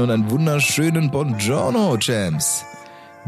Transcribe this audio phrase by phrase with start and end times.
[0.00, 2.64] Hallöchen und einen wunderschönen Buongiorno, Champs.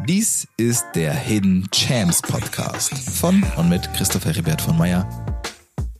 [0.06, 5.06] Dies ist der Hidden Champs Podcast von und mit Christoph Heribert von Meyer.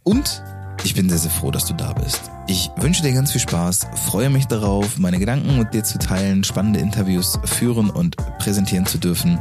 [0.03, 0.43] Und
[0.85, 2.31] ich bin sehr, sehr froh, dass du da bist.
[2.47, 6.43] Ich wünsche dir ganz viel Spaß, freue mich darauf, meine Gedanken mit dir zu teilen,
[6.43, 9.41] spannende Interviews führen und präsentieren zu dürfen.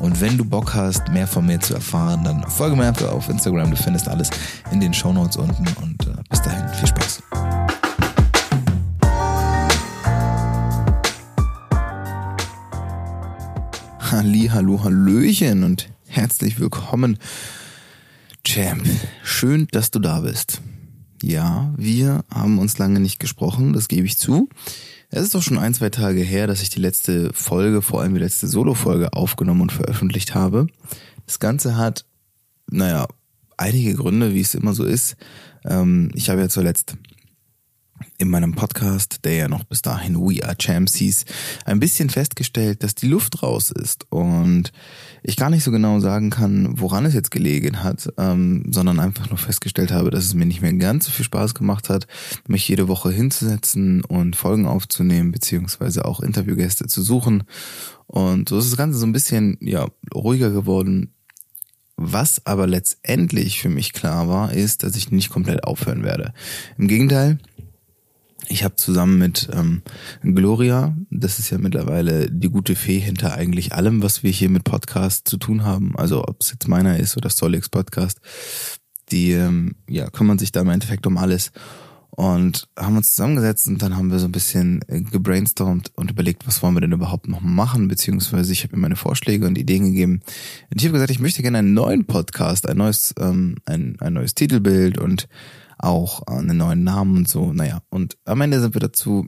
[0.00, 3.28] Und wenn du Bock hast, mehr von mir zu erfahren, dann folge mir einfach auf
[3.28, 3.70] Instagram.
[3.70, 4.30] Du findest alles
[4.70, 5.66] in den Show Notes unten.
[5.82, 7.22] Und äh, bis dahin, viel Spaß.
[14.20, 17.16] Halli, hallo, hallöchen und herzlich willkommen,
[18.44, 18.86] Champ.
[19.22, 20.60] Schön, dass du da bist.
[21.22, 24.50] Ja, wir haben uns lange nicht gesprochen, das gebe ich zu.
[25.08, 28.12] Es ist doch schon ein, zwei Tage her, dass ich die letzte Folge, vor allem
[28.12, 30.66] die letzte Solo-Folge aufgenommen und veröffentlicht habe.
[31.24, 32.04] Das Ganze hat,
[32.70, 33.06] naja,
[33.56, 35.16] einige Gründe, wie es immer so ist.
[35.64, 36.98] Ähm, ich habe ja zuletzt
[38.20, 41.24] in meinem Podcast, der ja noch bis dahin We Are Champs hieß,
[41.64, 44.72] ein bisschen festgestellt, dass die Luft raus ist und
[45.22, 49.30] ich gar nicht so genau sagen kann, woran es jetzt gelegen hat, ähm, sondern einfach
[49.30, 52.06] nur festgestellt habe, dass es mir nicht mehr ganz so viel Spaß gemacht hat,
[52.46, 57.44] mich jede Woche hinzusetzen und Folgen aufzunehmen, beziehungsweise auch Interviewgäste zu suchen.
[58.06, 61.14] Und so ist das Ganze so ein bisschen ja ruhiger geworden.
[61.96, 66.32] Was aber letztendlich für mich klar war, ist, dass ich nicht komplett aufhören werde.
[66.76, 67.38] Im Gegenteil,
[68.50, 69.82] ich habe zusammen mit ähm,
[70.22, 74.64] Gloria, das ist ja mittlerweile die gute Fee hinter eigentlich allem, was wir hier mit
[74.64, 78.20] Podcast zu tun haben, also ob es jetzt meiner ist oder Solix Podcast,
[79.12, 81.52] die ähm, ja kümmern sich da im Endeffekt um alles
[82.10, 86.44] und haben uns zusammengesetzt und dann haben wir so ein bisschen äh, gebrainstormt und überlegt,
[86.46, 89.84] was wollen wir denn überhaupt noch machen, beziehungsweise ich habe mir meine Vorschläge und Ideen
[89.84, 90.22] gegeben.
[90.70, 94.14] Und ich habe gesagt, ich möchte gerne einen neuen Podcast, ein neues, ähm, ein, ein
[94.14, 95.28] neues Titelbild und
[95.82, 97.52] auch einen neuen Namen und so.
[97.52, 99.26] Naja, und am Ende sind wir dazu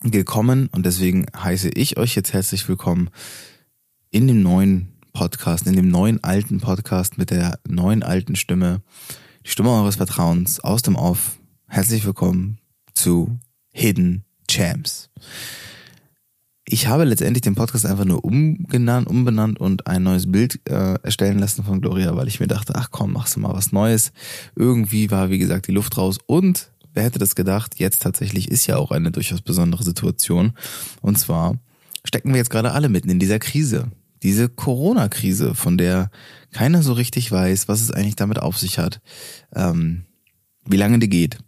[0.00, 3.10] gekommen und deswegen heiße ich euch jetzt herzlich willkommen
[4.10, 8.82] in dem neuen Podcast, in dem neuen alten Podcast mit der neuen alten Stimme,
[9.44, 11.38] die Stimme eures Vertrauens aus dem Off.
[11.66, 12.58] Herzlich willkommen
[12.94, 13.38] zu
[13.72, 15.10] Hidden Champs.
[16.70, 21.38] Ich habe letztendlich den Podcast einfach nur umgenannt, umbenannt und ein neues Bild äh, erstellen
[21.38, 24.12] lassen von Gloria, weil ich mir dachte, ach komm, machst du mal was Neues.
[24.54, 28.66] Irgendwie war, wie gesagt, die Luft raus und wer hätte das gedacht, jetzt tatsächlich ist
[28.66, 30.52] ja auch eine durchaus besondere Situation.
[31.00, 31.58] Und zwar
[32.04, 33.90] stecken wir jetzt gerade alle mitten in dieser Krise.
[34.22, 36.10] Diese Corona-Krise, von der
[36.52, 39.00] keiner so richtig weiß, was es eigentlich damit auf sich hat,
[39.54, 40.04] ähm,
[40.66, 41.38] wie lange die geht,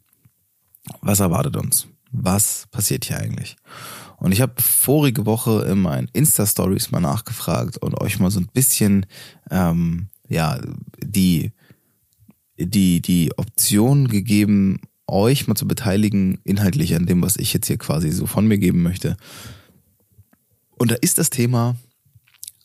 [1.03, 3.59] was erwartet uns, was passiert hier eigentlich.
[4.21, 8.49] Und ich habe vorige Woche in meinen Insta-Stories mal nachgefragt und euch mal so ein
[8.53, 9.07] bisschen
[9.51, 10.61] ähm, ja
[11.03, 11.53] die
[12.59, 17.79] die die Option gegeben, euch mal zu beteiligen inhaltlich an dem, was ich jetzt hier
[17.79, 19.17] quasi so von mir geben möchte.
[20.79, 21.77] Und da ist das Thema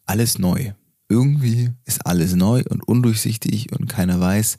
[0.06, 0.74] alles neu.
[1.08, 4.58] Irgendwie ist alles neu und undurchsichtig und keiner weiß,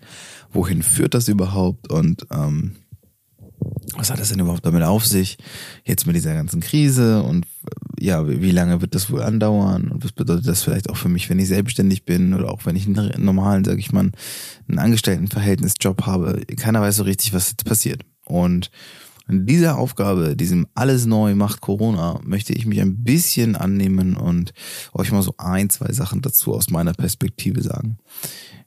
[0.52, 2.76] wohin führt das überhaupt und ähm,
[3.96, 5.38] was hat das denn überhaupt damit auf sich?
[5.84, 7.46] Jetzt mit dieser ganzen Krise und
[7.98, 9.88] ja, wie lange wird das wohl andauern?
[9.88, 12.76] Und was bedeutet das vielleicht auch für mich, wenn ich selbstständig bin oder auch wenn
[12.76, 14.10] ich einen normalen, sag ich mal,
[14.68, 16.42] einen Angestelltenverhältnisjob habe?
[16.56, 18.02] Keiner weiß so richtig, was jetzt passiert.
[18.24, 18.70] Und
[19.28, 24.52] in dieser Aufgabe, diesem alles neu macht Corona, möchte ich mich ein bisschen annehmen und
[24.92, 27.98] euch mal so ein, zwei Sachen dazu aus meiner Perspektive sagen.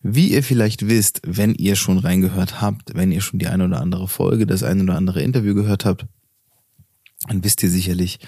[0.02, 3.82] Wie ihr vielleicht wisst, wenn ihr schon reingehört habt, wenn ihr schon die eine oder
[3.82, 6.06] andere Folge, das eine oder andere Interview gehört habt,
[7.28, 8.20] dann wisst ihr sicherlich,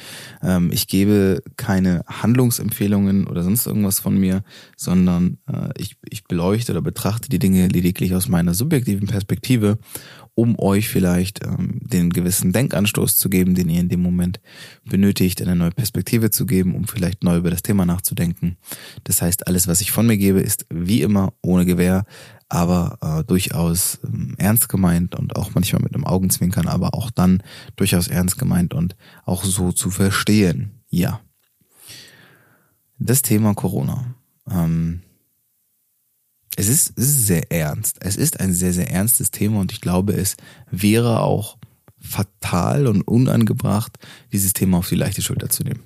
[0.43, 4.43] ähm, ich gebe keine Handlungsempfehlungen oder sonst irgendwas von mir,
[4.75, 9.77] sondern äh, ich, ich beleuchte oder betrachte die Dinge lediglich aus meiner subjektiven Perspektive
[10.35, 14.39] um euch vielleicht ähm, den gewissen Denkanstoß zu geben, den ihr in dem Moment
[14.85, 18.57] benötigt, eine neue Perspektive zu geben, um vielleicht neu über das Thema nachzudenken.
[19.03, 22.05] Das heißt, alles, was ich von mir gebe, ist wie immer ohne Gewähr,
[22.49, 27.43] aber äh, durchaus ähm, ernst gemeint und auch manchmal mit einem Augenzwinkern, aber auch dann
[27.75, 28.95] durchaus ernst gemeint und
[29.25, 30.71] auch so zu verstehen.
[30.89, 31.21] Ja.
[32.99, 34.15] Das Thema Corona.
[34.49, 35.01] Ähm,
[36.55, 37.97] es ist, es ist sehr ernst.
[38.01, 40.35] Es ist ein sehr, sehr ernstes Thema und ich glaube, es
[40.69, 41.57] wäre auch
[41.99, 43.97] fatal und unangebracht,
[44.31, 45.81] dieses Thema auf die leichte Schulter zu nehmen.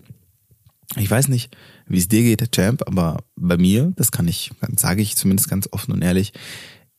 [0.98, 1.56] Ich weiß nicht,
[1.88, 5.68] wie es dir geht, Champ, aber bei mir, das kann ich, sage ich zumindest ganz
[5.72, 6.32] offen und ehrlich,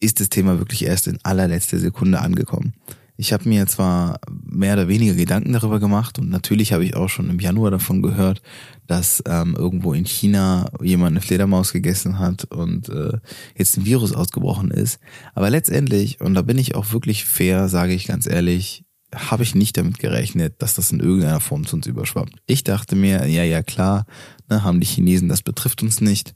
[0.01, 2.75] ist das Thema wirklich erst in allerletzter Sekunde angekommen.
[3.17, 7.09] Ich habe mir zwar mehr oder weniger Gedanken darüber gemacht und natürlich habe ich auch
[7.09, 8.43] schon im Januar davon gehört,
[8.87, 13.19] dass ähm, irgendwo in China jemand eine Fledermaus gegessen hat und äh,
[13.57, 15.01] jetzt ein Virus ausgebrochen ist.
[15.35, 18.85] Aber letztendlich, und da bin ich auch wirklich fair, sage ich ganz ehrlich,
[19.15, 22.35] habe ich nicht damit gerechnet, dass das in irgendeiner Form zu uns überschwappt.
[22.47, 24.05] Ich dachte mir, ja, ja, klar,
[24.51, 26.35] ne, haben die Chinesen, das betrifft uns nicht.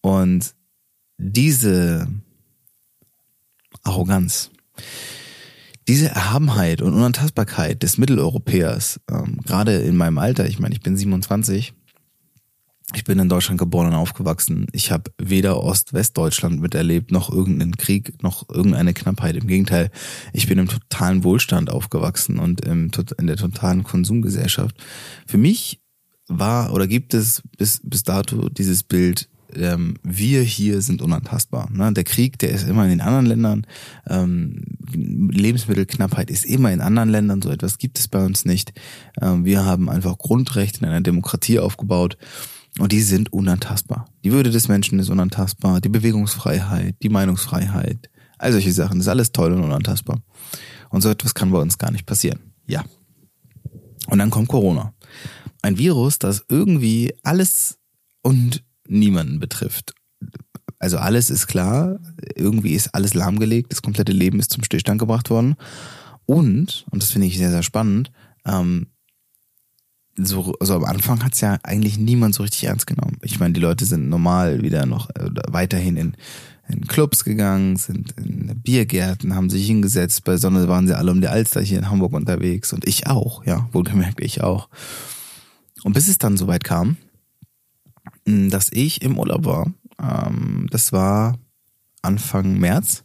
[0.00, 0.54] Und
[1.18, 2.06] diese
[3.82, 4.50] Arroganz,
[5.88, 10.96] diese Erhabenheit und Unantastbarkeit des Mitteleuropäers, ähm, gerade in meinem Alter, ich meine, ich bin
[10.96, 11.74] 27,
[12.94, 14.68] ich bin in Deutschland geboren und aufgewachsen.
[14.72, 19.36] Ich habe weder Ost-West-Deutschland miterlebt, noch irgendeinen Krieg, noch irgendeine Knappheit.
[19.36, 19.90] Im Gegenteil,
[20.32, 24.76] ich bin im totalen Wohlstand aufgewachsen und im, in der totalen Konsumgesellschaft.
[25.26, 25.80] Für mich
[26.28, 31.68] war oder gibt es bis, bis dato dieses Bild, ähm, wir hier sind unantastbar.
[31.70, 31.92] Ne?
[31.92, 33.66] Der Krieg, der ist immer in den anderen Ländern.
[34.08, 34.62] Ähm,
[34.92, 37.42] Lebensmittelknappheit ist immer in anderen Ländern.
[37.42, 38.72] So etwas gibt es bei uns nicht.
[39.20, 42.16] Ähm, wir haben einfach Grundrechte in einer Demokratie aufgebaut.
[42.78, 44.06] Und die sind unantastbar.
[44.22, 49.10] Die Würde des Menschen ist unantastbar, die Bewegungsfreiheit, die Meinungsfreiheit, all solche Sachen, das ist
[49.10, 50.20] alles toll und unantastbar.
[50.90, 52.52] Und so etwas kann bei uns gar nicht passieren.
[52.66, 52.84] Ja.
[54.08, 54.92] Und dann kommt Corona.
[55.62, 57.78] Ein Virus, das irgendwie alles
[58.22, 59.94] und niemanden betrifft.
[60.78, 61.98] Also alles ist klar,
[62.34, 65.56] irgendwie ist alles lahmgelegt, das komplette Leben ist zum Stillstand gebracht worden.
[66.26, 68.10] Und, und das finde ich sehr, sehr spannend,
[68.44, 68.88] ähm,
[70.18, 73.18] so, also am Anfang hat's ja eigentlich niemand so richtig ernst genommen.
[73.22, 76.16] Ich meine, die Leute sind normal wieder noch äh, weiterhin in,
[76.68, 80.24] in Clubs gegangen, sind in Biergärten, haben sich hingesetzt.
[80.24, 83.44] Bei Sonne waren sie alle um die Alster hier in Hamburg unterwegs und ich auch,
[83.44, 84.68] ja, wohlgemerkt ich auch.
[85.84, 86.96] Und bis es dann soweit kam,
[88.26, 91.38] dass ich im Urlaub war, ähm, das war
[92.02, 93.04] Anfang März,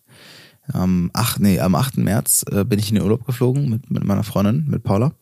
[0.74, 1.98] ähm, ach, nee, am 8.
[1.98, 5.14] März äh, bin ich in den Urlaub geflogen mit, mit meiner Freundin, mit Paula.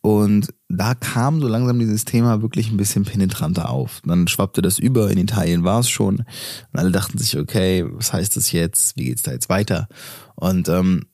[0.00, 4.00] Und da kam so langsam dieses Thema wirklich ein bisschen penetranter auf.
[4.04, 6.18] Dann schwappte das über, in Italien war es schon.
[6.18, 8.96] Und alle dachten sich, okay, was heißt das jetzt?
[8.96, 9.88] Wie geht's da jetzt weiter?
[10.36, 11.06] Und ähm,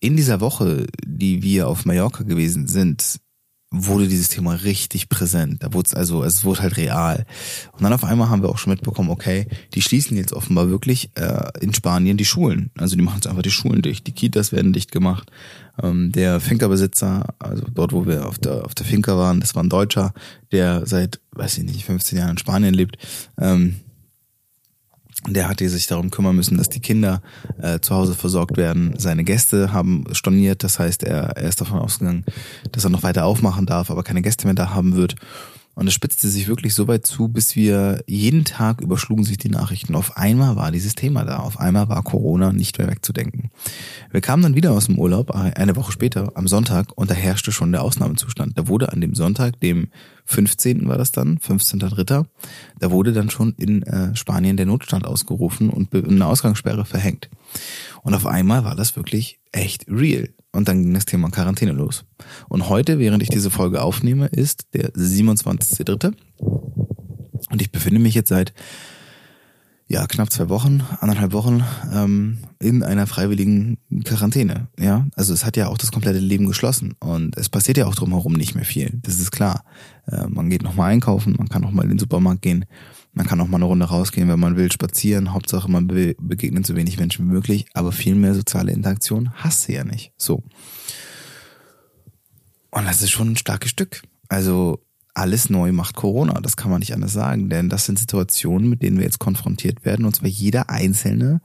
[0.00, 3.18] in dieser Woche, die wir auf Mallorca gewesen sind,
[3.84, 5.62] wurde dieses Thema richtig präsent.
[5.62, 7.26] Da wurde es also, es wurde halt real.
[7.72, 11.10] Und dann auf einmal haben wir auch schon mitbekommen, okay, die schließen jetzt offenbar wirklich
[11.14, 12.70] äh, in Spanien die Schulen.
[12.76, 15.30] Also die machen jetzt einfach die Schulen dicht, die Kitas werden dicht gemacht.
[15.82, 19.62] Ähm, der Finca-Besitzer, also dort, wo wir auf der auf der Finca waren, das war
[19.62, 20.12] ein Deutscher,
[20.52, 22.96] der seit, weiß ich nicht, 15 Jahren in Spanien lebt.
[23.38, 23.76] Ähm,
[25.28, 27.20] der hatte sich darum kümmern müssen, dass die Kinder
[27.60, 28.94] äh, zu Hause versorgt werden.
[28.98, 32.24] Seine Gäste haben storniert, das heißt, er, er ist davon ausgegangen,
[32.72, 35.16] dass er noch weiter aufmachen darf, aber keine Gäste mehr da haben wird.
[35.76, 39.50] Und es spitzte sich wirklich so weit zu, bis wir jeden Tag überschlugen sich die
[39.50, 39.94] Nachrichten.
[39.94, 41.36] Auf einmal war dieses Thema da.
[41.36, 43.50] Auf einmal war Corona nicht mehr wegzudenken.
[44.10, 47.52] Wir kamen dann wieder aus dem Urlaub, eine Woche später, am Sonntag, und da herrschte
[47.52, 48.58] schon der Ausnahmezustand.
[48.58, 49.88] Da wurde an dem Sonntag, dem
[50.24, 50.88] 15.
[50.88, 52.24] war das dann, 15.3.,
[52.78, 57.28] da wurde dann schon in äh, Spanien der Notstand ausgerufen und eine Ausgangssperre verhängt.
[58.02, 60.30] Und auf einmal war das wirklich echt real.
[60.56, 62.04] Und dann ging das Thema Quarantäne los.
[62.48, 66.14] Und heute, während ich diese Folge aufnehme, ist der 27.3.
[67.50, 68.54] Und ich befinde mich jetzt seit
[69.88, 71.62] ja knapp zwei Wochen, anderthalb Wochen
[71.92, 74.68] ähm, in einer freiwilligen Quarantäne.
[74.78, 77.94] Ja, also es hat ja auch das komplette Leben geschlossen und es passiert ja auch
[77.94, 78.98] drumherum nicht mehr viel.
[79.02, 79.62] Das ist klar.
[80.10, 82.64] Äh, man geht noch mal einkaufen, man kann noch mal in den Supermarkt gehen,
[83.16, 85.32] man kann auch mal eine Runde rausgehen, wenn man will, spazieren.
[85.32, 87.64] Hauptsache, man be begegnet so wenig Menschen wie möglich.
[87.72, 90.12] Aber viel mehr soziale Interaktion hast du ja nicht.
[90.18, 90.42] So.
[92.70, 94.02] Und das ist schon ein starkes Stück.
[94.28, 94.85] Also
[95.16, 96.40] alles neu macht Corona.
[96.40, 97.48] Das kann man nicht anders sagen.
[97.48, 100.04] Denn das sind Situationen, mit denen wir jetzt konfrontiert werden.
[100.04, 101.40] Und zwar jeder Einzelne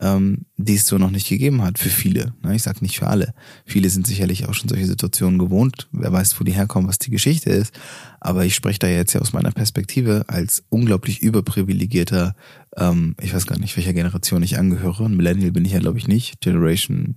[0.00, 2.34] ähm, die es so noch nicht gegeben hat für viele.
[2.42, 2.54] Ne?
[2.54, 3.32] Ich sage nicht für alle.
[3.64, 5.88] Viele sind sicherlich auch schon solche Situationen gewohnt.
[5.92, 7.72] Wer weiß, wo die herkommen, was die Geschichte ist.
[8.20, 12.34] Aber ich spreche da jetzt ja aus meiner Perspektive als unglaublich überprivilegierter,
[12.76, 15.04] ähm, ich weiß gar nicht, welcher Generation ich angehöre.
[15.04, 16.40] Ein Millennial bin ich ja, glaube ich, nicht.
[16.40, 17.16] Generation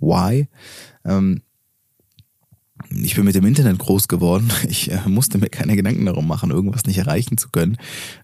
[0.00, 0.46] Y.
[1.04, 1.42] Ähm,
[2.90, 4.50] ich bin mit dem Internet groß geworden.
[4.68, 7.76] Ich äh, musste mir keine Gedanken darum machen, irgendwas nicht erreichen zu können.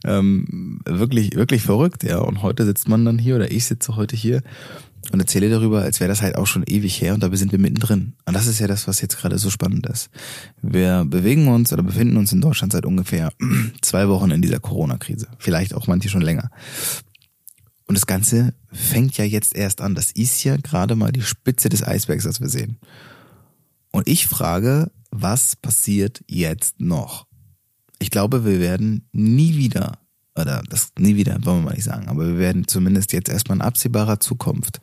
[0.04, 2.18] Ähm, wirklich, wirklich verrückt, ja.
[2.18, 4.42] Und heute sitzt man dann hier oder ich sitze heute hier
[5.10, 7.58] und erzähle darüber, als wäre das halt auch schon ewig her und da sind wir
[7.58, 8.14] mittendrin.
[8.24, 10.10] Und das ist ja das, was jetzt gerade so spannend ist.
[10.60, 13.32] Wir bewegen uns oder befinden uns in Deutschland seit ungefähr
[13.82, 15.28] zwei Wochen in dieser Corona-Krise.
[15.38, 16.50] Vielleicht auch manche schon länger.
[17.86, 19.94] Und das Ganze fängt ja jetzt erst an.
[19.94, 22.78] Das ist ja gerade mal die Spitze des Eisbergs, was wir sehen.
[23.92, 27.26] Und ich frage, was passiert jetzt noch?
[27.98, 29.98] Ich glaube, wir werden nie wieder,
[30.34, 33.58] oder das nie wieder, wollen wir mal nicht sagen, aber wir werden zumindest jetzt erstmal
[33.58, 34.80] in absehbarer Zukunft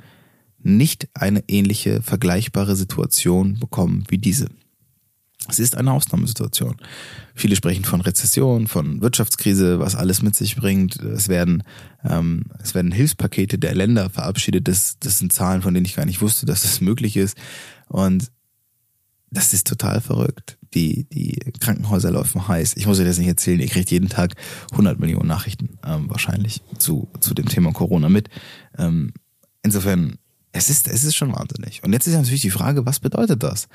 [0.62, 4.48] nicht eine ähnliche, vergleichbare Situation bekommen wie diese.
[5.48, 6.76] Es ist eine Ausnahmesituation.
[7.34, 10.98] Viele sprechen von Rezession, von Wirtschaftskrise, was alles mit sich bringt.
[10.98, 11.64] Es werden,
[12.04, 14.68] ähm, es werden Hilfspakete der Länder verabschiedet.
[14.68, 17.38] Das, das sind Zahlen, von denen ich gar nicht wusste, dass das möglich ist.
[17.88, 18.30] Und
[19.32, 20.58] das ist total verrückt.
[20.74, 22.76] Die, die Krankenhäuser laufen heiß.
[22.78, 23.60] Ich muss euch das nicht erzählen.
[23.60, 24.34] Ihr kriegt jeden Tag
[24.72, 28.30] 100 Millionen Nachrichten ähm, wahrscheinlich zu, zu dem Thema Corona mit.
[28.78, 29.14] Ähm,
[29.64, 30.18] insofern
[30.60, 31.82] es ist, es ist schon wahnsinnig.
[31.84, 33.70] Und jetzt ist natürlich die Frage, was bedeutet das?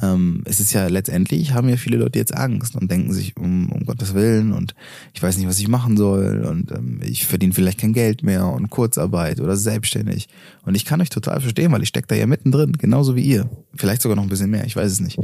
[0.00, 3.70] Ähm, es ist ja letztendlich, haben ja viele Leute jetzt Angst und denken sich, um,
[3.70, 4.74] um Gottes Willen und
[5.12, 8.46] ich weiß nicht, was ich machen soll und ähm, ich verdiene vielleicht kein Geld mehr
[8.46, 10.28] und Kurzarbeit oder selbstständig.
[10.62, 13.50] Und ich kann euch total verstehen, weil ich stecke da ja mittendrin, genauso wie ihr.
[13.74, 15.18] Vielleicht sogar noch ein bisschen mehr, ich weiß es nicht.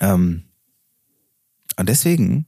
[0.00, 0.42] Ähm,
[1.76, 2.46] und deswegen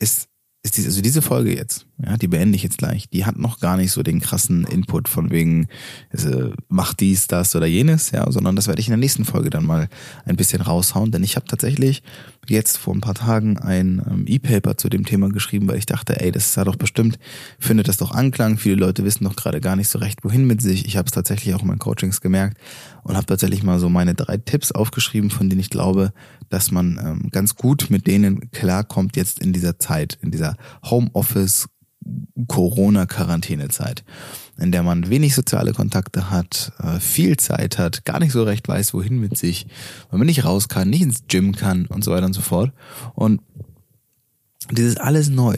[0.00, 0.28] ist
[0.66, 3.60] ist diese, also diese Folge jetzt, ja, die beende ich jetzt gleich, die hat noch
[3.60, 5.68] gar nicht so den krassen Input von wegen,
[6.10, 9.48] also, mach dies, das oder jenes, ja, sondern das werde ich in der nächsten Folge
[9.48, 9.88] dann mal
[10.24, 12.02] ein bisschen raushauen, denn ich habe tatsächlich
[12.48, 16.20] jetzt vor ein paar Tagen ein ähm, E-Paper zu dem Thema geschrieben, weil ich dachte,
[16.20, 17.18] ey, das ist ja doch bestimmt,
[17.58, 20.60] findet das doch Anklang, viele Leute wissen doch gerade gar nicht so recht, wohin mit
[20.60, 20.86] sich.
[20.86, 22.58] Ich habe es tatsächlich auch in meinen Coachings gemerkt
[23.02, 26.12] und habe tatsächlich mal so meine drei Tipps aufgeschrieben, von denen ich glaube,
[26.48, 31.68] dass man ähm, ganz gut mit denen klarkommt jetzt in dieser Zeit, in dieser Homeoffice
[32.46, 34.04] Corona-Quarantänezeit,
[34.58, 38.68] in der man wenig soziale Kontakte hat, äh, viel Zeit hat, gar nicht so recht
[38.68, 39.66] weiß, wohin mit sich,
[40.10, 42.72] weil man nicht raus kann, nicht ins Gym kann und so weiter und so fort.
[43.14, 43.40] Und
[44.70, 45.56] dieses alles neu,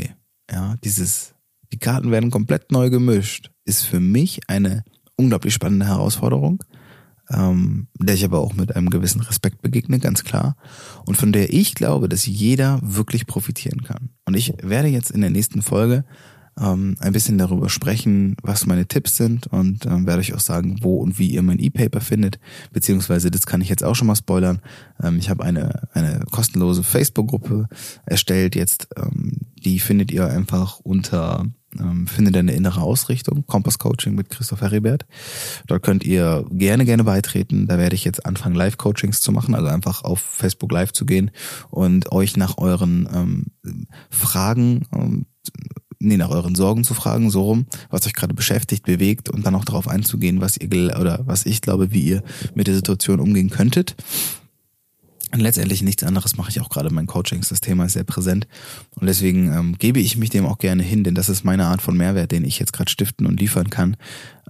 [0.50, 1.35] ja, dieses,
[1.73, 4.85] die Karten werden komplett neu gemischt, ist für mich eine
[5.17, 6.62] unglaublich spannende Herausforderung
[7.30, 10.56] ähm, der ich aber auch mit einem gewissen Respekt begegne, ganz klar.
[11.04, 14.11] Und von der ich glaube, dass jeder wirklich profitieren kann.
[14.25, 16.04] Und ich werde jetzt in der nächsten Folge
[16.60, 20.78] ähm, ein bisschen darüber sprechen, was meine Tipps sind und ähm, werde euch auch sagen,
[20.82, 22.38] wo und wie ihr mein E-Paper findet,
[22.72, 24.60] beziehungsweise das kann ich jetzt auch schon mal spoilern.
[25.02, 27.68] Ähm, ich habe eine, eine kostenlose Facebook-Gruppe
[28.06, 31.46] erstellt jetzt, ähm, die findet ihr einfach unter
[31.78, 35.04] ähm, Finde deine innere Ausrichtung, Kompass Coaching mit Christoph Heribert.
[35.66, 37.66] Dort könnt ihr gerne, gerne beitreten.
[37.66, 41.30] Da werde ich jetzt anfangen, Live-Coachings zu machen, also einfach auf Facebook Live zu gehen
[41.70, 43.46] und euch nach euren ähm,
[44.08, 45.26] Fragen ähm,
[46.00, 49.55] nee, nach euren Sorgen zu fragen, so rum, was euch gerade beschäftigt, bewegt und dann
[49.55, 52.23] auch darauf einzugehen, was ihr oder was ich glaube, wie ihr
[52.55, 53.97] mit der Situation umgehen könntet.
[55.30, 57.50] Und letztendlich nichts anderes mache ich auch gerade in meinen Coachings.
[57.50, 58.49] Das Thema ist sehr präsent.
[58.94, 61.82] Und deswegen ähm, gebe ich mich dem auch gerne hin, denn das ist meine Art
[61.82, 63.97] von Mehrwert, den ich jetzt gerade stiften und liefern kann.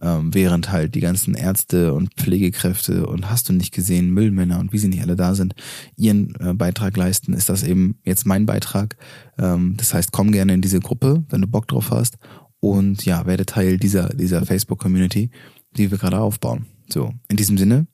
[0.00, 4.72] Ähm, während halt die ganzen Ärzte und Pflegekräfte und hast du nicht gesehen, Müllmänner und
[4.72, 5.54] wie sie nicht alle da sind,
[5.96, 8.96] ihren äh, Beitrag leisten, ist das eben jetzt mein Beitrag.
[9.38, 12.18] Ähm, das heißt, komm gerne in diese Gruppe, wenn du Bock drauf hast.
[12.60, 15.30] Und ja, werde Teil dieser, dieser Facebook-Community,
[15.76, 16.66] die wir gerade aufbauen.
[16.88, 17.86] So, in diesem Sinne,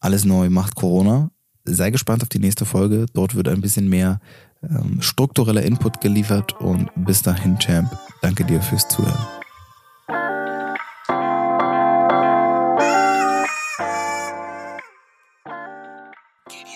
[0.00, 1.30] alles neu macht Corona
[1.64, 3.06] sei gespannt auf die nächste Folge.
[3.12, 4.20] Dort wird ein bisschen mehr
[4.62, 7.90] ähm, struktureller Input geliefert und bis dahin, Champ,
[8.22, 9.26] danke dir fürs Zuhören.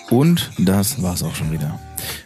[0.09, 1.79] Und das war's auch schon wieder.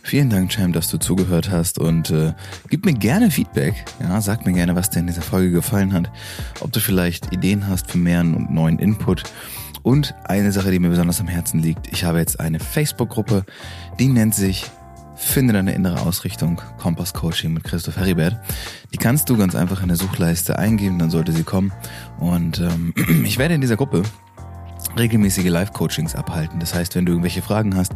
[0.04, 2.34] Vielen Dank, Champ, dass du zugehört hast und äh,
[2.70, 3.74] gib mir gerne Feedback.
[4.00, 6.10] Ja, sag mir gerne, was dir in dieser Folge gefallen hat.
[6.62, 9.24] Ob du vielleicht Ideen hast für mehr und neuen Input.
[9.84, 13.46] Und eine Sache, die mir besonders am Herzen liegt, ich habe jetzt eine Facebook-Gruppe,
[14.00, 14.72] die nennt sich
[15.16, 18.36] Finde deine innere Ausrichtung, Kompass Coaching mit Christoph Heribert.
[18.94, 21.72] Die kannst du ganz einfach in der Suchleiste eingeben, dann sollte sie kommen.
[22.20, 24.04] Und ähm, ich werde in dieser Gruppe
[24.98, 26.60] regelmäßige Live-Coachings abhalten.
[26.60, 27.94] Das heißt, wenn du irgendwelche Fragen hast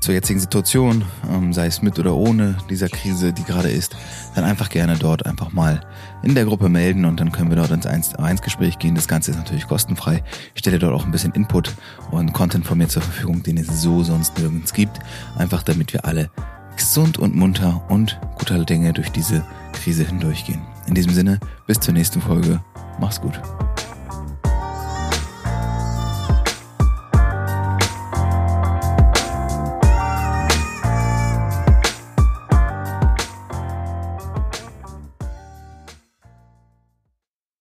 [0.00, 3.96] zur jetzigen Situation, ähm, sei es mit oder ohne dieser Krise, die gerade ist,
[4.34, 5.80] dann einfach gerne dort einfach mal
[6.22, 8.94] in der Gruppe melden und dann können wir dort ins 1-Gespräch gehen.
[8.94, 10.22] Das Ganze ist natürlich kostenfrei.
[10.54, 11.72] Ich stelle dort auch ein bisschen Input
[12.10, 14.98] und Content von mir zur Verfügung, den es so sonst nirgends gibt.
[15.36, 16.30] Einfach damit wir alle
[16.76, 20.62] gesund und munter und guter Dinge durch diese Krise hindurchgehen.
[20.86, 22.60] In diesem Sinne, bis zur nächsten Folge.
[22.98, 23.40] Mach's gut.